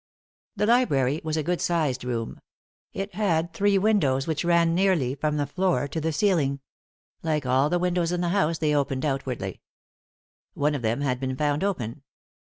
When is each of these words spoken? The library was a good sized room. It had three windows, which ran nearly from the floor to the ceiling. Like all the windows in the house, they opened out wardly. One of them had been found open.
The 0.55 0.65
library 0.65 1.21
was 1.23 1.37
a 1.37 1.43
good 1.43 1.61
sized 1.61 2.03
room. 2.03 2.41
It 2.91 3.13
had 3.13 3.53
three 3.53 3.77
windows, 3.77 4.25
which 4.25 4.43
ran 4.43 4.73
nearly 4.73 5.13
from 5.13 5.37
the 5.37 5.45
floor 5.45 5.87
to 5.89 6.01
the 6.01 6.11
ceiling. 6.11 6.59
Like 7.21 7.45
all 7.45 7.69
the 7.69 7.77
windows 7.77 8.11
in 8.11 8.21
the 8.21 8.29
house, 8.29 8.57
they 8.57 8.73
opened 8.73 9.05
out 9.05 9.27
wardly. 9.27 9.59
One 10.55 10.73
of 10.73 10.81
them 10.81 11.01
had 11.01 11.19
been 11.19 11.35
found 11.37 11.63
open. 11.63 12.01